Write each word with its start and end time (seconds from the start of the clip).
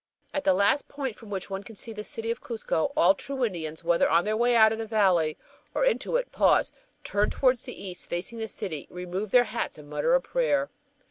At 0.33 0.45
the 0.45 0.55
last 0.55 0.87
point 0.87 1.15
from 1.15 1.29
which 1.29 1.51
one 1.51 1.61
can 1.61 1.75
see 1.75 1.93
the 1.93 2.03
city 2.03 2.31
of 2.31 2.41
Cuzco, 2.41 2.91
all 2.97 3.13
true 3.13 3.45
Indians, 3.45 3.83
whether 3.83 4.09
on 4.09 4.25
their 4.25 4.35
way 4.35 4.55
out 4.55 4.71
of 4.71 4.79
the 4.79 4.87
valley 4.87 5.37
or 5.75 5.85
into 5.85 6.15
it, 6.15 6.31
pause, 6.31 6.71
turn 7.03 7.29
toward 7.29 7.59
the 7.59 7.79
east, 7.79 8.09
facing 8.09 8.39
the 8.39 8.47
city, 8.47 8.87
remove 8.89 9.29
their 9.29 9.43
hats 9.43 9.77
and 9.77 9.87
mutter 9.87 10.15
a 10.15 10.19
prayer. 10.21 10.71